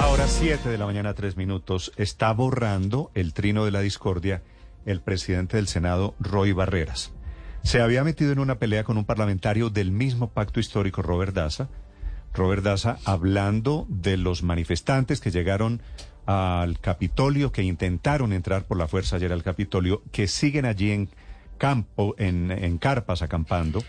[0.00, 1.92] Ahora 7 de la mañana, 3 minutos.
[1.96, 4.42] Está borrando el trino de la discordia
[4.86, 7.12] el presidente del Senado, Roy Barreras.
[7.62, 11.68] Se había metido en una pelea con un parlamentario del mismo pacto histórico, Robert Daza.
[12.32, 15.82] Robert Daza hablando de los manifestantes que llegaron
[16.24, 21.10] al Capitolio, que intentaron entrar por la fuerza ayer al Capitolio, que siguen allí en
[21.58, 23.84] campo, en, en carpas acampando.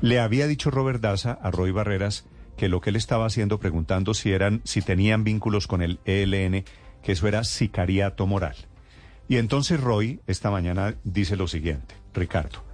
[0.00, 2.24] Le había dicho Robert Daza a Roy Barreras
[2.56, 6.64] que lo que él estaba haciendo preguntando si eran si tenían vínculos con el ELN,
[7.02, 8.56] que eso era sicariato moral.
[9.28, 12.64] Y entonces Roy esta mañana dice lo siguiente, Ricardo,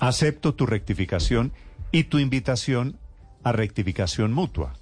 [0.00, 1.52] acepto tu rectificación
[1.92, 2.98] y tu invitación
[3.44, 4.74] a rectificación mutua.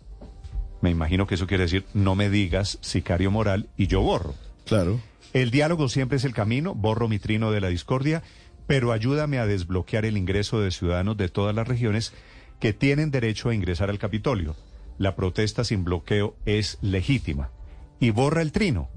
[0.80, 4.34] Me imagino que eso quiere decir no me digas sicario moral y yo borro.
[4.66, 5.00] Claro.
[5.32, 8.22] El diálogo siempre es el camino, borro mi trino de la discordia,
[8.66, 12.12] pero ayúdame a desbloquear el ingreso de ciudadanos de todas las regiones
[12.60, 14.54] que tienen derecho a ingresar al Capitolio.
[14.98, 17.50] La protesta sin bloqueo es legítima.
[17.98, 18.88] Y borra el trino.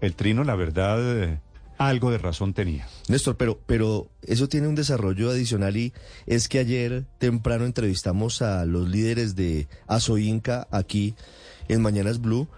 [0.00, 1.40] El trino, la verdad, eh,
[1.78, 2.88] algo de razón tenía.
[3.08, 5.92] Néstor, pero, pero eso tiene un desarrollo adicional y
[6.26, 11.14] es que ayer temprano entrevistamos a los líderes de Asoinca aquí
[11.68, 12.48] en Mañanas Blue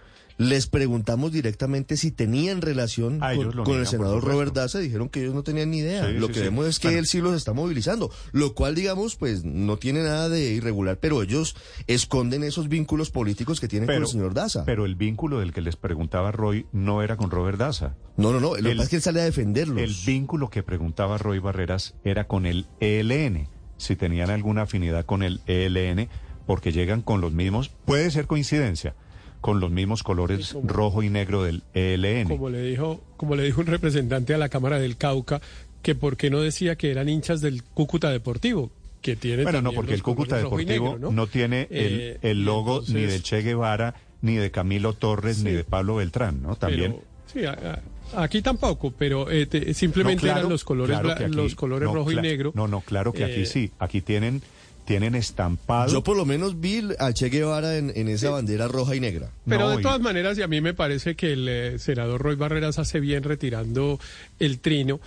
[0.41, 4.25] les preguntamos directamente si tenían relación Ah, con, el senador.
[4.25, 4.79] Robert Daza.
[4.79, 6.07] Dijeron que ellos no tenían ni idea.
[6.07, 6.45] Sí, lo sí, que sí.
[6.47, 6.99] vemos es que Bueno.
[7.01, 8.11] él sí los está movilizando.
[8.33, 13.61] Lo cual, digamos, pues no tiene nada de irregular, pero ellos esconden esos vínculos políticos
[13.61, 14.65] que tienen con el señor Daza.
[14.65, 17.97] pero el vínculo del que les preguntaba Roy no era con Robert Daza.
[18.17, 18.57] no, no, no.
[18.57, 19.77] Lo que pasa es que él sale a defenderlos.
[19.79, 25.23] El vínculo que preguntaba Roy Barreras era con el ELN, si tenían alguna afinidad con
[25.23, 26.09] el ELN,
[26.47, 28.95] porque llegan con los mismos, puede ser coincidencia,
[29.41, 32.29] con los mismos colores como- rojo y negro del ELN.
[32.29, 35.41] Como le dijo, como le dijo un representante a la Cámara del Cauca,
[35.83, 39.73] que por qué no decía que eran hinchas del Cúcuta Deportivo, que tiene Bueno, no,
[39.73, 41.27] porque el Cúcuta Deportivo negro, ¿no?
[41.27, 45.65] tiene el, Eh, el logo ni de Che Guevara, ni de Camilo Torres, ni de
[45.65, 46.57] Pablo Beltrán, ¿no?
[46.57, 46.93] También.
[46.93, 47.83] Pero, sí, a-
[48.15, 51.55] a- aquí tampoco, pero eh, te- simplemente No, claro, eran los colores, claro aquí- los
[51.55, 52.53] colores no, rojo y negro.
[52.55, 53.71] No, no, claro que aquí Eh, sí.
[53.79, 54.43] Aquí tienen,
[54.91, 55.93] tienen estampado.
[55.93, 59.31] Yo por lo menos vi a Che Guevara en, en esa bandera roja y negra.
[59.47, 62.21] Pero No, de y- todas maneras, y a mí me parece que el eh, senador
[62.21, 64.01] Roy Barreras hace bien retirando
[64.41, 64.99] el trino,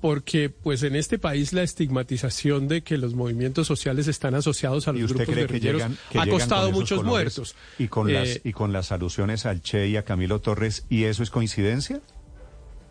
[0.00, 4.92] porque pues en este país la estigmatización de que los movimientos sociales están asociados a
[4.92, 7.56] ¿Y los usted grupos cree que guerrilleros llegan, que ha costado muchos muertos.
[7.78, 11.04] Y con, Eh, las, y con las alusiones al Che y a Camilo Torres, ¿y
[11.04, 12.00] eso es coincidencia?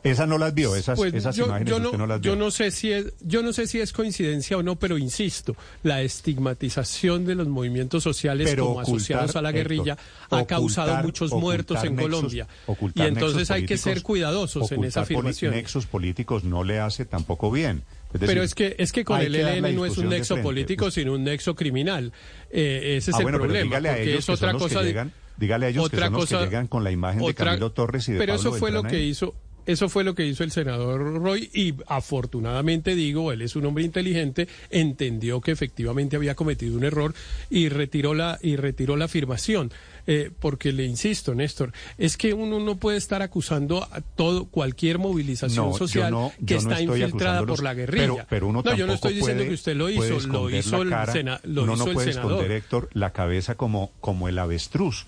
[0.03, 2.43] Esa no las vio, esas, Pues esas yo, imágenes yo usted no, las yo vio.
[2.43, 6.01] no sé si es yo no sé si es coincidencia o no, pero insisto, la
[6.47, 10.91] estigmatización de los movimientos sociales Pero como ocultar, asociados a la guerrilla Héctor, ha causado
[10.91, 12.47] ocultar- muchos muertos en nexos- Colombia.
[12.95, 15.51] Y entonces hay que ser cuidadosos en esa afirmación.
[15.53, 17.83] Nexos políticos no le hace tampoco bien.
[18.13, 20.37] Es decir, Pero es que es que con el que ELN no es un nexo
[20.37, 22.11] político, sino un nexo criminal.
[22.51, 24.57] Eh, ese es Ah, el bueno, problema, dígale a porque ellos es que otra que
[24.59, 27.33] cosa llegan- dígale a ellos que otra son los que llegan con la imagen de
[27.33, 29.33] Camilo Torres y de Pero Pablo eso fue lo que hizo
[29.65, 33.83] eso fue lo que hizo el senador Roy y afortunadamente digo, él es un hombre
[33.83, 37.13] inteligente, entendió que efectivamente había cometido un error
[37.49, 39.71] y retiró la y retiró la afirmación.
[40.05, 44.99] Eh, porque le insisto, Néstor, es que uno no puede estar acusando a todo cualquier
[44.99, 48.07] movilización No, social no- que no está infiltrada por la guerrilla.
[48.07, 50.49] Pero, pero uno no, yo no estoy diciendo puede- que usted lo puede hizo, lo
[50.49, 52.31] hizo el, cara, sena- lo hizo no el puede senador.
[52.33, 55.05] esconder, Héctor, la cabeza como, como el avestruz.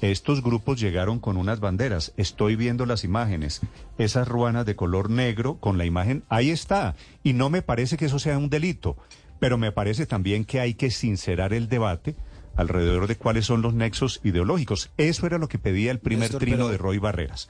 [0.00, 2.12] Estos grupos llegaron con unas banderas.
[2.16, 3.60] Estoy viendo las imágenes.
[3.96, 6.94] Esas ruanas de color negro con la imagen, ahí está.
[7.22, 8.96] Y no me parece que eso sea un delito.
[9.40, 12.16] Pero me parece también que hay que sincerar el debate
[12.56, 14.90] alrededor de cuáles son los nexos ideológicos.
[14.96, 17.48] Eso era lo que pedía el primer Néstor, trino pero- de Roy Barreras.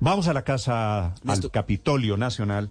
[0.00, 1.50] Vamos a la casa, al.
[1.50, 2.70] Capitolio Nacional,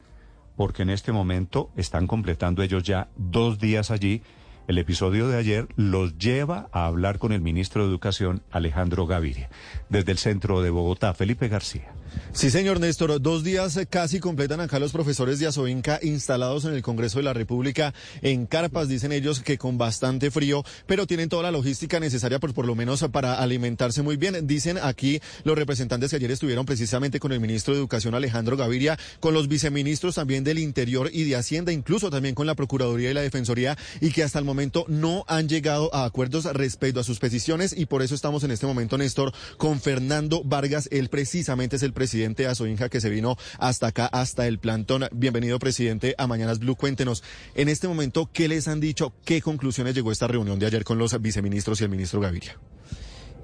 [0.58, 4.22] porque en este momento están completando ellos ya dos días allí.
[4.66, 9.50] El episodio de ayer los lleva a hablar con el ministro de Educación, Alejandro Gaviria,
[9.90, 11.92] desde el centro de Bogotá, Felipe García.
[12.34, 13.22] Sí, señor Néstor.
[13.22, 17.34] Dos días casi completan acá los profesores de Asoinca instalados en el Congreso de la
[17.34, 22.40] República en carpas, dicen ellos que con bastante frío, pero tienen toda la logística necesaria
[22.40, 24.48] por, por lo menos para alimentarse muy bien.
[24.48, 28.98] Dicen aquí los representantes que ayer estuvieron precisamente con el ministro de Educación Alejandro Gaviria,
[29.20, 33.14] con los viceministros también del Interior y de Hacienda, incluso también con la Procuraduría y
[33.14, 37.20] la Defensoría, y que hasta el momento no han llegado a acuerdos respecto a sus
[37.20, 40.90] peticiones y por eso estamos en este momento, Néstor, con Fernando Vargas.
[40.92, 45.06] Él precisamente es el presidente de Asoinja que se vino hasta acá, hasta el plantón.
[45.14, 46.76] Bienvenido, presidente, a Mañanas Blue.
[46.76, 47.24] Cuéntenos,
[47.56, 49.14] en este momento, ¿qué les han dicho?
[49.24, 52.58] ¿Qué conclusiones llegó esta reunión de ayer con los viceministros y el ministro Gaviria?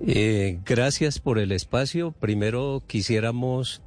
[0.06, 2.12] Eh, gracias por el espacio.
[2.12, 3.82] Primero quisiéramos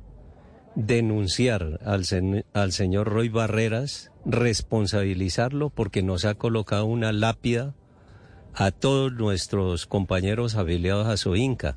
[0.75, 2.04] denunciar al,
[2.54, 7.75] al señor Roy Barreras, responsabilizarlo porque nos ha colocado una lápida
[8.54, 11.76] a todos nuestros compañeros afiliados a Soinca.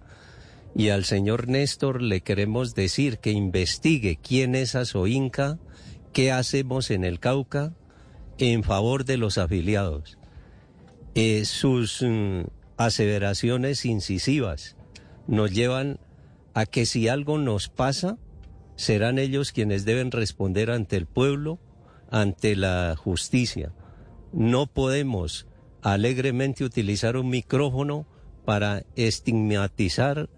[0.76, 5.58] Y al señor Néstor le queremos decir que investigue quién es Asoinca,
[6.12, 7.74] qué hacemos en el Cauca
[8.38, 10.18] en favor de los afiliados.
[11.16, 12.42] Eh, sus mm,
[12.76, 14.76] aseveraciones incisivas
[15.28, 15.98] nos llevan
[16.54, 18.18] a que si algo nos pasa,
[18.76, 21.58] serán ellos quienes deben responder ante el pueblo,
[22.12, 23.72] ante la justicia.
[24.34, 25.48] No podemos
[25.82, 28.06] alegremente utilizar un micrófono
[28.44, 30.30] para estigmatizar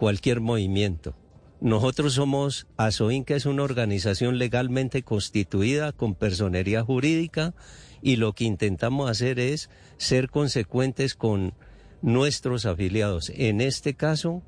[0.00, 1.14] cualquier movimiento.
[1.60, 7.54] Nosotros somos, ASOINCA es una organización legalmente constituida con personería jurídica
[8.00, 9.68] y lo que intentamos hacer es
[9.98, 11.52] ser consecuentes con
[12.00, 13.30] nuestros afiliados.
[13.34, 14.42] En este caso,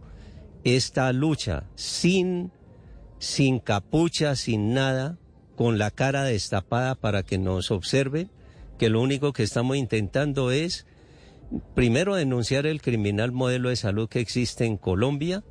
[0.64, 2.50] esta lucha sin,
[3.18, 5.18] sin capucha, sin nada,
[5.54, 8.30] con la cara destapada para que nos observen,
[8.78, 10.86] que lo único que estamos intentando es
[11.74, 15.44] primero, denunciar el criminal modelo de salud que existe en Colombia.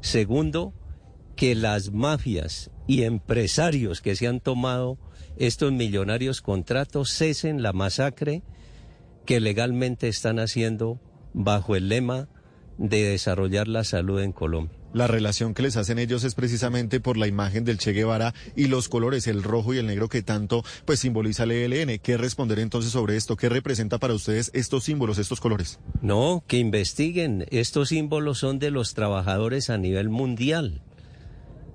[0.00, 0.74] Segundo,
[1.36, 4.98] que las mafias y empresarios que se han tomado
[5.36, 8.42] estos millonarios contratos cesen la masacre
[9.24, 11.00] que legalmente están haciendo
[11.34, 12.28] bajo el lema
[12.78, 14.78] de desarrollar la salud en Colombia.
[14.94, 18.68] La relación que les hacen ellos es precisamente por la imagen del Che Guevara y
[18.68, 21.98] los colores, el rojo y el negro que tanto pues simboliza el ELN.
[21.98, 23.36] ¿Qué responder entonces sobre esto?
[23.36, 25.78] ¿Qué representa para ustedes estos símbolos, estos colores?
[26.00, 27.44] No, que investiguen.
[27.50, 30.80] Estos símbolos son de los trabajadores a nivel mundial.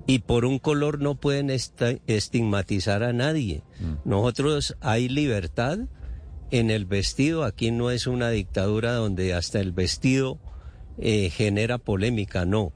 [0.07, 3.61] Y por un color no pueden estigmatizar a nadie.
[3.79, 4.09] Mm.
[4.09, 5.77] Nosotros hay libertad
[6.49, 7.43] en el vestido.
[7.43, 10.39] Aquí no es una dictadura donde hasta el vestido
[10.97, 12.71] eh, genera polémica, no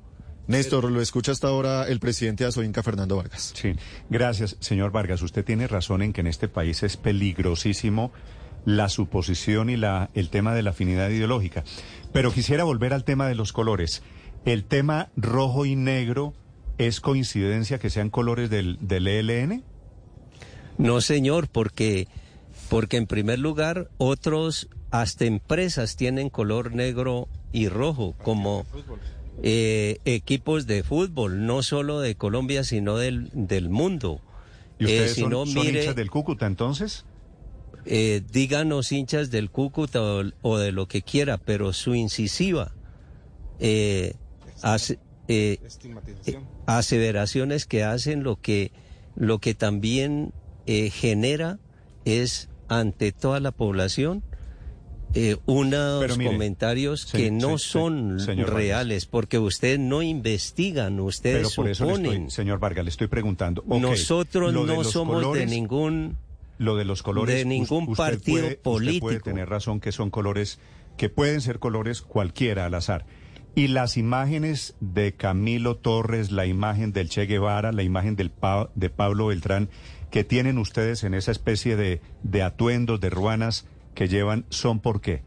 [0.47, 3.51] Néstor, lo escucha hasta ahora el presidente de Azoinca, Fernando Vargas.
[3.53, 3.73] Sí,
[4.09, 5.21] gracias, señor Vargas.
[5.21, 8.13] Usted tiene razón en que en este país es peligrosísimo
[8.63, 11.65] la suposición y la, el tema de la afinidad ideológica.
[12.13, 14.03] Pero quisiera volver al tema de los colores.
[14.45, 16.33] ¿El tema rojo y negro
[16.77, 19.63] es coincidencia que sean colores del, del ELN?
[20.77, 22.07] No, señor, porque,
[22.69, 28.65] porque en primer lugar otros, hasta empresas tienen color negro y rojo, como
[29.43, 34.21] eh, equipos de fútbol, no solo de Colombia, sino del, del mundo.
[34.79, 37.05] ¿Y ustedes eh, son, hinchas del Cúcuta entonces?
[37.85, 40.01] Eh, díganos hinchas del Cúcuta
[40.41, 42.73] o, de lo que quiera, pero su incisiva
[43.59, 44.15] eh,
[46.65, 48.71] aseveraciones que hacen lo que,
[49.15, 50.33] lo que también
[50.65, 51.59] genera
[52.03, 54.23] es ante toda la población
[55.19, 62.29] eh, unos comentarios que no son reales, porque ustedes no investigan, ustedes Pero por suponen.
[62.29, 63.63] señor Vargas, le estoy preguntando.
[63.65, 66.17] Nosotros no somos de ningún
[66.59, 69.07] lo de los colores de ningún partido político.
[69.07, 70.59] puede tener razón que son colores
[70.97, 73.05] que pueden ser colores cualquiera al azar.
[73.55, 78.31] Y las imágenes de Camilo Torres, la imagen del Che Guevara, la imagen del
[78.75, 79.69] de Pablo Beltrán,
[80.11, 83.65] que tienen ustedes en esa especie de, de atuendos, de ruanas,
[83.97, 85.23] que llevan son por qué?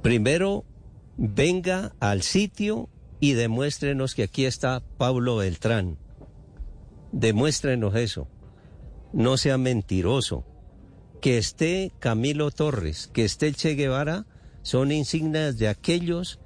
[0.00, 0.64] Primero,
[1.16, 5.98] venga al sitio y demuéstrenos que aquí está Pablo Beltrán.
[7.10, 8.28] Demuéstrenos eso.
[9.12, 10.46] No sea mentiroso.
[11.20, 14.24] Que esté Camilo Torres, que esté Che Guevara,
[14.62, 16.38] son insignias de aquellos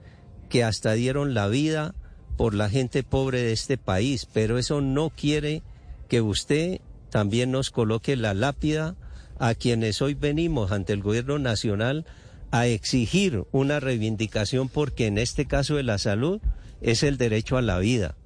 [0.48, 1.94] que hasta dieron la vida
[2.38, 5.62] por la gente pobre de este país, pero eso no quiere
[6.08, 8.96] que usted también nos coloque la lápida
[9.38, 12.05] a quienes hoy venimos ante el gobierno nacional
[12.50, 16.40] a exigir una reivindicación porque en este caso de la salud
[16.81, 18.16] es el derecho a la vida.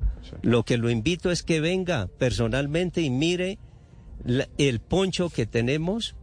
[0.43, 3.59] Lo que lo invito es que venga personalmente y mire
[4.59, 6.15] el poncho que tenemos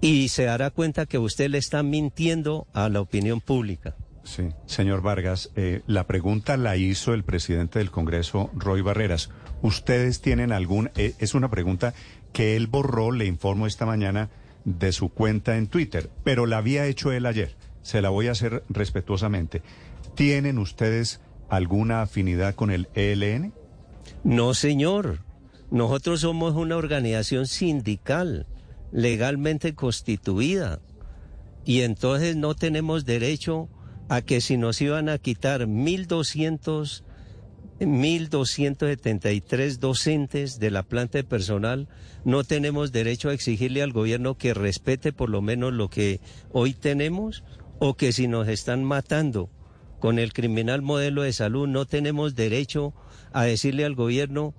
[0.00, 3.96] y se dará cuenta que usted le está mintiendo a la opinión pública.
[4.22, 9.30] Sí, señor Vargas, eh, la pregunta la hizo el presidente del Congreso, Roy Barreras.
[9.62, 11.94] ¿Ustedes tienen algún, eh, es una pregunta
[12.38, 14.30] que él borró, le informo esta mañana,
[14.64, 17.56] de su cuenta en Twitter, pero la había hecho él ayer.
[17.82, 19.60] Se la voy a hacer respetuosamente.
[20.14, 23.52] ¿Tienen ustedes alguna afinidad con el ELN?
[24.22, 25.18] No, señor.
[25.72, 28.46] Nosotros somos una organización sindical
[28.92, 30.78] legalmente constituida
[31.64, 33.68] y entonces no tenemos derecho
[34.08, 37.02] a que si nos iban a quitar 1.200
[37.80, 41.88] 1.273 docentes de la planta de personal,
[42.24, 46.20] no tenemos derecho a exigirle al gobierno que respete por lo menos lo que
[46.50, 47.44] hoy tenemos
[47.78, 49.50] o que si nos están matando
[50.00, 52.94] con el criminal modelo de salud, no tenemos derecho
[53.32, 54.54] a decirle al gobierno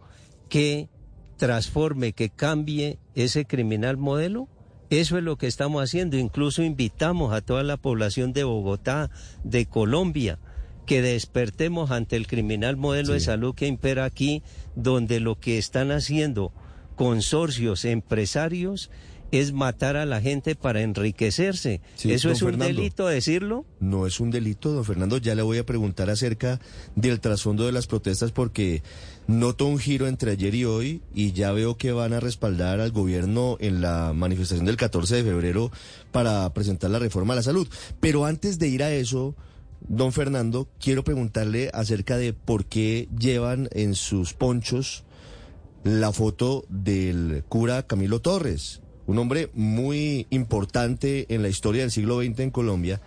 [0.50, 0.90] que
[1.38, 4.48] transforme, que cambie ese criminal modelo.
[4.90, 6.18] Eso es lo que estamos haciendo.
[6.18, 9.10] Incluso invitamos a toda la población de Bogotá,
[9.44, 10.40] de Colombia,
[10.89, 14.41] que despertemos ante el criminal modelo de salud que impera aquí,
[14.75, 16.51] donde lo que están haciendo
[16.96, 18.89] consorcios empresarios
[19.31, 21.81] es matar a la gente para enriquecerse.
[21.93, 22.75] Sí, ¿Eso es un Fernando.
[22.75, 23.65] delito decirlo?
[23.79, 25.19] No es un delito, don Fernando.
[25.19, 26.60] Ya le voy a preguntar acerca
[26.96, 28.81] del trasfondo de las protestas porque
[29.27, 32.89] noto un giro entre ayer y hoy y ya veo que van a respaldar al
[32.91, 35.72] gobierno en la manifestación del 14 de febrero
[36.12, 37.67] para presentar la reforma a la salud.
[38.00, 39.36] Pero antes de ir a eso,
[39.88, 45.03] don Fernando, quiero preguntarle acerca de por qué llevan en sus ponchos
[45.83, 52.21] la foto del cura Camilo Torres, un hombre muy importante en la historia del siglo
[52.21, 53.01] XX en Colombia,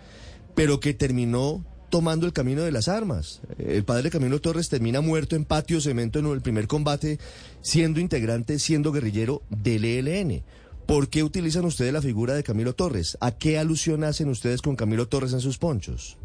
[0.55, 3.41] pero que terminó tomando el camino de las armas.
[3.59, 7.19] El padre Camilo Torres termina muerto en patio cemento en el primer combate,
[7.61, 10.43] siendo integrante, siendo guerrillero del ELN.
[10.87, 13.17] ¿Por qué utilizan ustedes la figura de Camilo Torres?
[13.21, 16.17] ¿A qué alusión hacen ustedes con Camilo Torres en sus ponchos?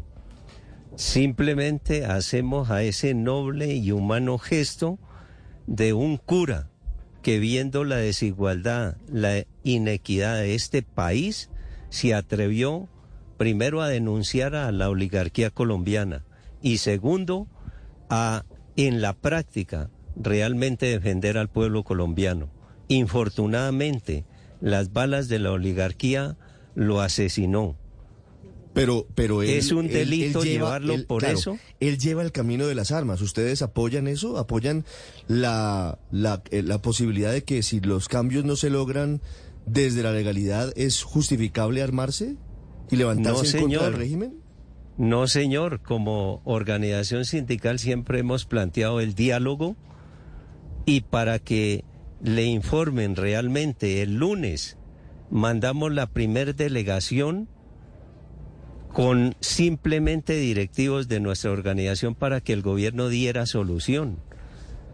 [0.99, 4.99] Simplemente hacemos a ese noble y humano gesto
[5.65, 6.67] de un cura
[7.21, 11.49] que viendo la desigualdad, la inequidad de este país,
[11.87, 12.89] se atrevió
[13.37, 16.25] primero a denunciar a la oligarquía colombiana
[16.61, 17.47] y segundo
[18.09, 18.43] a
[18.75, 22.49] en la práctica realmente defender al pueblo colombiano.
[22.89, 24.25] Infortunadamente,
[24.59, 26.35] las balas de la oligarquía
[26.75, 27.77] lo asesinó.
[28.73, 31.57] Pero, pero él, ¿Es un delito él lleva- llevarlo por claro, eso?
[31.79, 33.19] Él lleva el camino de las armas.
[33.21, 34.37] ¿Ustedes apoyan eso?
[34.37, 34.85] ¿Apoyan
[35.27, 39.21] la, la, eh, la posibilidad de que si los cambios no se logran
[39.65, 42.35] desde la legalidad es justificable armarse
[42.91, 44.35] y levantarse No, en contra del régimen?
[44.97, 49.77] No, señor, como organización sindical siempre hemos planteado el diálogo
[50.85, 51.83] y para que
[52.21, 54.77] le informen realmente el lunes
[55.31, 57.47] mandamos la primer delegación
[58.93, 64.17] con simplemente directivos de nuestra organización para que el gobierno diera solución.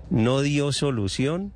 [0.10, 1.52] No dio solución,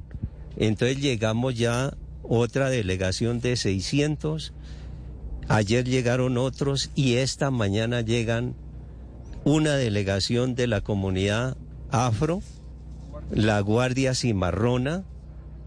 [0.57, 1.93] entonces llegamos ya
[2.23, 4.53] otra delegación de 600
[5.49, 8.53] Ayer llegaron otros y esta mañana llegan
[9.43, 11.57] una delegación de la comunidad
[11.89, 12.43] afro,
[13.31, 15.05] la Guardia Cimarrona.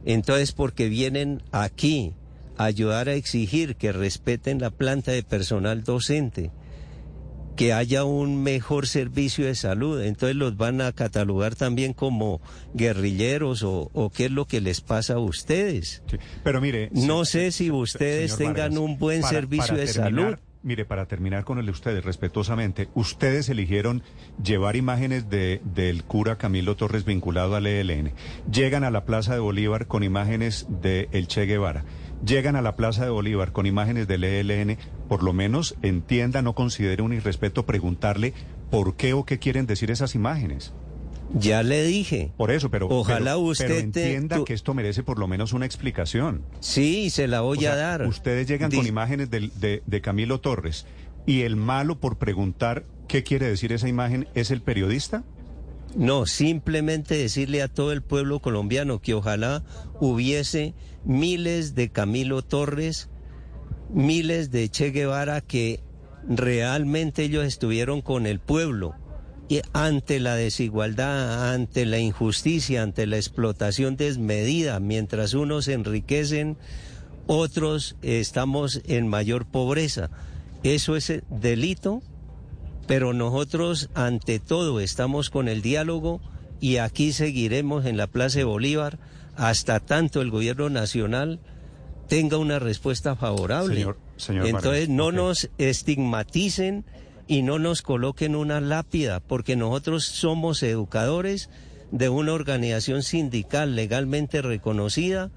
[0.05, 2.14] Entonces, porque vienen aquí
[2.59, 6.52] a ayudar a exigir que respeten la planta de personal docente,
[7.56, 10.02] que haya un mejor servicio de salud.
[10.02, 12.40] Entonces los van a catalogar también como
[12.75, 16.02] guerrilleros o, o qué es lo que les pasa a ustedes.
[16.11, 19.87] Sí, Pero mire, No sé si ustedes tengan Vargas, un buen para- servicio para de
[19.92, 20.38] terminar- salud.
[20.64, 24.04] Mire, para terminar con el de ustedes, respetuosamente, ustedes eligieron
[24.44, 28.12] llevar imágenes de, del cura Camilo Torres vinculado al ELN.
[28.49, 31.85] Llegan a la Plaza de Bolívar con imágenes de el Che Guevara.
[32.25, 34.79] Llegan a la Plaza de Bolívar con imágenes del ELN.
[35.09, 38.33] Por lo menos entienda, no considere un irrespeto preguntarle
[38.71, 40.73] por qué o qué quieren decir esas imágenes.
[41.35, 42.31] Ya le dije.
[42.37, 45.67] Por eso, pero, Ojalá pero- usted pero entienda que esto merece por lo menos una
[45.67, 46.43] explicación.
[46.61, 48.07] Sí, se la voy O sea, a dar.
[48.07, 50.87] Ustedes llegan con imágenes de Camilo Torres
[51.26, 55.25] y el malo por preguntar qué quiere decir esa imagen es el periodista.
[55.94, 59.62] No, simplemente decirle a todo el pueblo colombiano que ojalá
[60.00, 63.11] hubiese miles de Camilo Torres,
[63.90, 65.80] miles de Che Guevara que
[66.26, 68.94] realmente ellos estuvieron con el pueblo
[69.49, 76.56] y ante la desigualdad, ante la injusticia, ante la explotación desmedida, mientras unos enriquecen,
[77.26, 80.11] otros estamos en mayor pobreza.
[80.62, 82.02] Eso es delito
[82.86, 86.20] pero nosotros ante todo estamos con el diálogo
[86.60, 88.98] y aquí seguiremos en la Plaza de Bolívar
[89.36, 91.40] hasta tanto el gobierno nacional
[92.08, 93.74] tenga una respuesta favorable.
[93.76, 96.84] Señor- señor Entonces Vargas, no nos estigmaticen
[97.26, 101.48] y no nos coloquen una lápida, porque nosotros somos educadores
[101.90, 105.30] de una organización sindical legalmente reconocida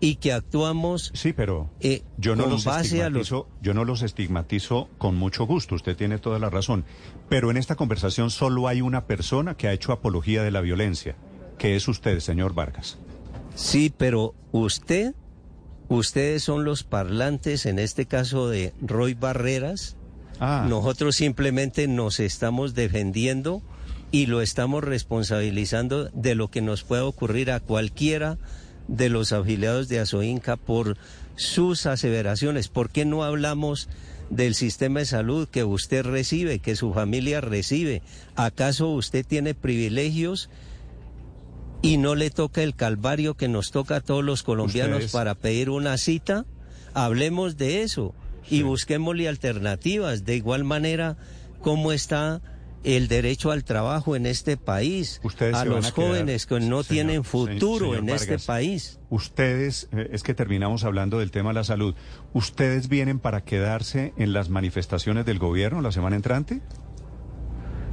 [0.00, 3.74] y que actuamos Sí, pero eh, yo no con los base a los estigmatizo, yo
[3.74, 5.74] no los estigmatizo con mucho gusto.
[5.74, 6.84] Usted tiene toda la razón.
[7.28, 11.16] Pero en esta conversación solo hay una persona que ha hecho apología de la violencia,
[11.58, 12.98] que es usted, señor Vargas.
[13.54, 15.14] Sí, pero usted,
[15.88, 19.96] ustedes son los parlantes, en este caso de Roy Barreras.
[20.38, 23.62] Ah, Nosotros simplemente nos estamos defendiendo
[24.12, 28.38] y lo estamos responsabilizando de lo que nos pueda ocurrir a cualquiera
[28.88, 30.96] de los afiliados de Asoinca por
[31.36, 32.68] sus aseveraciones.
[32.68, 33.88] ¿Por qué no hablamos
[34.30, 38.02] del sistema de salud que usted recibe, que su familia recibe?
[38.36, 40.48] ¿Acaso usted tiene privilegios
[41.82, 45.34] y no le toca el calvario que nos toca a todos los colombianos Ustedes- para
[45.34, 46.46] pedir una cita?
[46.94, 48.14] Hablemos de eso
[48.48, 50.24] y busquémosle alternativas.
[50.24, 51.16] De igual manera,
[51.60, 52.40] ¿cómo está
[52.86, 56.82] el derecho al trabajo en este país, Ustedes a los a quedar, jóvenes que no
[56.82, 59.00] señor- tienen futuro señor en este país.
[59.10, 61.94] Ustedes, eh, es que terminamos hablando del tema de la salud.
[62.32, 66.60] ¿Ustedes vienen para quedarse en las manifestaciones del gobierno la semana entrante?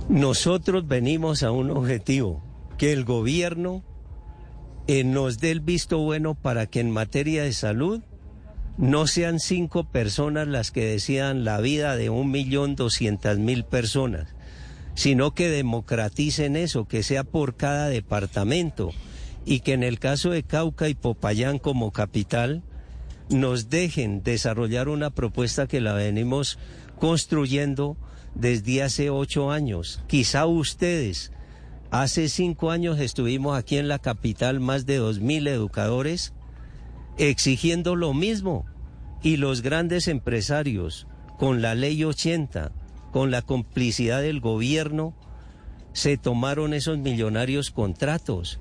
[0.09, 2.43] Nosotros venimos a un objetivo,
[2.77, 3.83] que el gobierno
[4.87, 8.01] eh, nos dé el visto bueno para que en materia de salud
[8.77, 14.35] no sean cinco personas las que decidan la vida de un millón doscientas mil personas,
[14.95, 18.91] sino que democraticen eso, que sea por cada departamento
[19.45, 22.63] y que en el caso de Cauca y Popayán como capital
[23.29, 26.59] nos dejen desarrollar una propuesta que la venimos
[26.99, 27.97] construyendo
[28.35, 30.01] desde hace ocho años.
[30.07, 31.31] Quizá ustedes,
[31.91, 36.33] hace cinco años estuvimos aquí en la capital más de dos mil educadores
[37.17, 38.65] exigiendo lo mismo
[39.21, 41.07] y los grandes empresarios
[41.37, 42.71] con la ley 80,
[43.13, 45.13] con la complicidad del gobierno,
[45.93, 48.59] se tomaron esos millonarios contratos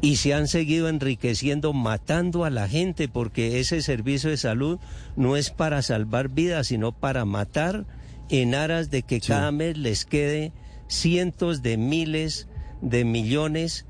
[0.00, 4.80] y se han seguido enriqueciendo matando a la gente porque ese servicio de salud
[5.14, 7.86] no es para salvar vidas, sino para matar
[8.30, 10.52] en aras de que cada mes les quede
[10.88, 12.48] cientos de miles
[12.82, 13.86] de millones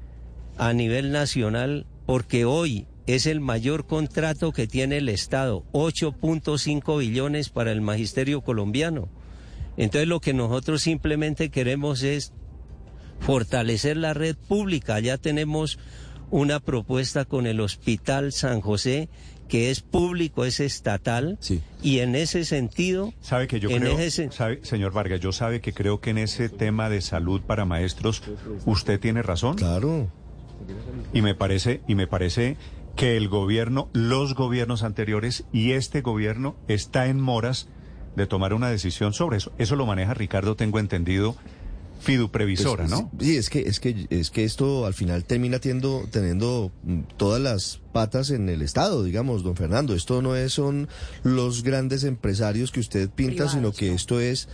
[0.58, 7.48] a nivel nacional porque hoy es el mayor contrato que tiene el Estado, 8.5 billones
[7.48, 9.08] para el magisterio colombiano.
[9.78, 12.32] Entonces lo que nosotros simplemente queremos es
[13.20, 15.00] fortalecer la red pública.
[15.00, 15.78] Ya tenemos
[16.30, 19.08] una propuesta con el Hospital San José
[19.48, 21.62] que es público, es estatal Sí.
[21.82, 25.62] y en ese sentido, Sabe que yo en creo, ese sabe, señor Vargas, yo sabe
[25.62, 28.22] que creo que en ese tema de salud para maestros
[28.66, 30.10] usted tiene razón Claro.
[31.14, 32.58] y me parece y me parece
[32.94, 37.68] que el gobierno, los gobiernos anteriores y este gobierno está en moras
[38.16, 39.52] de tomar una decisión sobre eso.
[39.58, 41.36] Eso lo maneja Ricardo, tengo entendido,
[42.00, 43.10] fiduprevisora, Pues, ¿no?
[43.20, 47.40] Sí, es que, es que, es que esto al final termina teniendo, teniendo mm, todas
[47.40, 49.94] las patas en el Estado, digamos, don Fernando.
[49.94, 50.88] Esto no es, son
[51.22, 54.48] los grandes empresarios que usted pinta, sino que esto es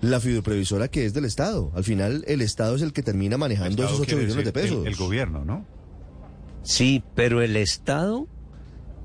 [0.00, 1.72] la fiduprevisora que es del Estado.
[1.74, 4.80] Al final, el Estado es el que termina manejando esos 8 quiere billones de pesos.
[4.82, 5.64] El, el gobierno, ¿no?
[6.62, 8.26] sí, pero el Estado,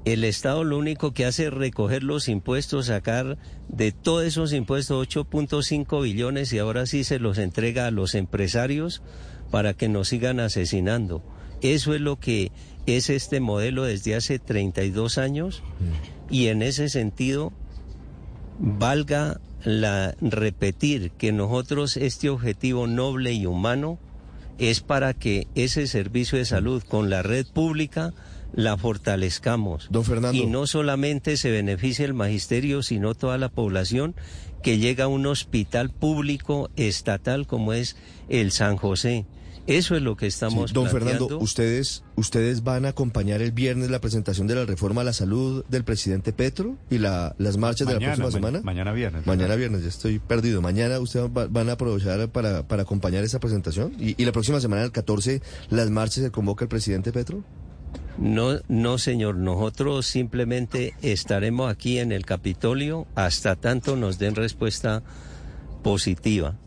[0.06, 3.38] el Estado lo único que hace es recoger los impuestos, sacar
[3.68, 9.02] de todos esos impuestos 8.5 billones y ahora sí se los entrega a los empresarios
[9.50, 11.24] para que nos sigan asesinando.
[11.62, 12.52] Eso es lo que
[12.86, 15.64] es este modelo desde hace 32 años
[16.30, 17.52] y en ese sentido
[18.60, 23.98] valga la repetir que nosotros este objetivo noble y humano
[24.60, 28.14] es para que ese servicio de salud con la red pública
[28.56, 29.88] la fortalezcamos.
[29.92, 30.38] Don Fernando.
[30.42, 34.16] Y no solamente se beneficie el magisterio, sino toda la población
[34.64, 37.96] que llega a un hospital público estatal como es
[38.30, 39.26] el San José.
[39.68, 41.26] Eso es lo que Sí, estamos don planteando.
[41.26, 45.12] Fernando, ustedes, ustedes van a acompañar el viernes la presentación de la reforma a la
[45.14, 48.62] salud del presidente Petro y la, las marchas de la próxima ma- semana.
[48.64, 49.26] Mañana viernes.
[49.26, 49.58] Mañana ¿verdad?
[49.58, 50.62] viernes, ya estoy perdido.
[50.62, 53.94] Mañana ustedes va- van a aprovechar para, para acompañar esa presentación.
[54.00, 55.42] Y, y la próxima semana, el 14,
[55.72, 57.44] las marchas se convoca el presidente Petro.
[58.18, 59.36] No, no, señor.
[59.36, 65.04] Nosotros simplemente estaremos aquí en el Capitolio hasta tanto nos den respuesta
[65.84, 66.58] positiva.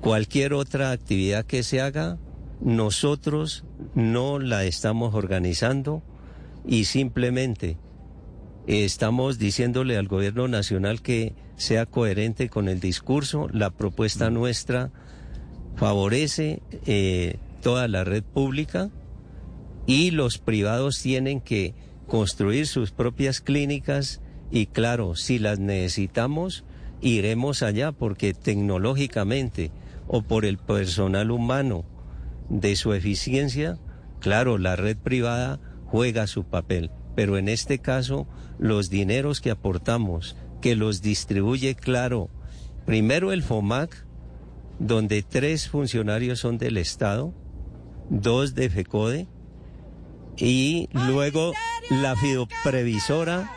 [0.00, 2.18] Cualquier otra actividad que se haga,
[2.60, 3.64] nosotros
[3.94, 6.02] no la estamos organizando
[6.66, 7.76] y simplemente
[8.66, 13.48] estamos diciéndole al gobierno nacional que sea coherente con el discurso.
[13.52, 14.90] La propuesta nuestra
[15.76, 18.90] favorece eh, toda la red pública
[19.86, 21.74] y los privados tienen que
[22.06, 26.64] construir sus propias clínicas y claro, si las necesitamos,
[27.00, 29.72] iremos allá porque tecnológicamente
[30.06, 31.84] o por el personal humano
[32.48, 33.78] de su eficiencia,
[34.20, 38.26] claro, la red privada juega su papel, pero en este caso
[38.58, 42.28] los dineros que aportamos, que los distribuye, claro,
[42.84, 44.06] primero el FOMAC,
[44.78, 47.32] donde tres funcionarios son del Estado,
[48.10, 49.28] dos de FECODE,
[50.36, 51.52] y luego
[51.90, 53.50] la fidoprevisora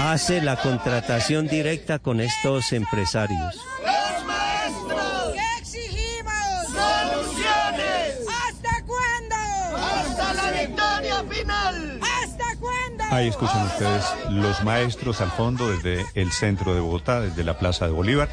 [0.00, 3.54] hace la contratación directa con estos empresarios.
[3.84, 5.32] ¡Los maestros!
[5.34, 6.66] ¿Qué exigimos?
[6.66, 8.18] ¡Soluciones!
[8.48, 9.36] ¿Hasta cuándo?
[9.76, 12.00] ¡Hasta la victoria final!
[12.02, 13.04] ¿Hasta cuándo?
[13.10, 17.86] Ahí escuchan ustedes los maestros al fondo desde el centro de Bogotá, desde la Plaza
[17.86, 18.28] de Bolívar.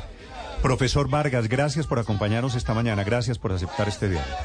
[0.61, 4.35] Profesor Vargas, gracias por acompañarnos esta mañana, gracias por aceptar este diálogo.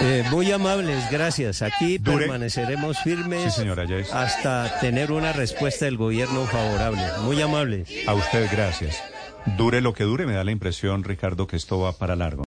[0.00, 1.62] Eh, muy amables, gracias.
[1.62, 2.18] Aquí Dure.
[2.18, 7.02] permaneceremos firmes Sí, señora, hasta tener una respuesta del gobierno favorable.
[7.22, 7.88] Muy amables.
[8.06, 9.02] A usted, gracias.
[9.56, 12.44] Dure lo que dure, me da la impresión, Ricardo, que esto va para largo.